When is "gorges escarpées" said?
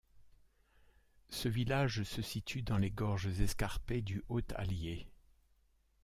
2.89-4.01